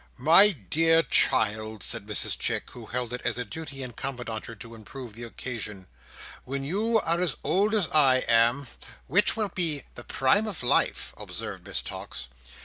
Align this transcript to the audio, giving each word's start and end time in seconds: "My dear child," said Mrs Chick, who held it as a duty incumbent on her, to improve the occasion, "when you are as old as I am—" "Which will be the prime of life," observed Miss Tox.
"My 0.17 0.49
dear 0.49 1.03
child," 1.03 1.83
said 1.83 2.07
Mrs 2.07 2.35
Chick, 2.35 2.71
who 2.71 2.87
held 2.87 3.13
it 3.13 3.21
as 3.23 3.37
a 3.37 3.45
duty 3.45 3.83
incumbent 3.83 4.29
on 4.29 4.41
her, 4.41 4.55
to 4.55 4.73
improve 4.73 5.13
the 5.13 5.21
occasion, 5.21 5.85
"when 6.43 6.63
you 6.63 6.99
are 7.01 7.21
as 7.21 7.35
old 7.43 7.75
as 7.75 7.87
I 7.93 8.25
am—" 8.27 8.65
"Which 9.05 9.37
will 9.37 9.49
be 9.49 9.83
the 9.93 10.03
prime 10.03 10.47
of 10.47 10.63
life," 10.63 11.13
observed 11.17 11.67
Miss 11.67 11.83
Tox. 11.83 12.29